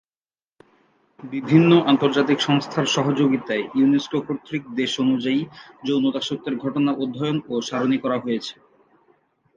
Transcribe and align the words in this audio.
বিভিন্ন 1.23 1.71
আন্তর্জাতিক 1.91 2.39
সংস্থার 2.41 2.85
সহযোগিতায় 2.87 3.63
ইউনেস্কো 3.75 4.19
কর্তৃক 4.27 4.63
দেশ 4.79 4.91
অনুযায়ী 4.99 5.39
যৌন 5.87 6.05
দাসত্বের 6.11 6.55
ঘটনা 6.55 6.91
অধ্যয়ন 7.03 7.37
ও 7.49 7.55
সারণী 7.69 7.97
করা 8.03 8.17
হয়েছে। 8.19 8.55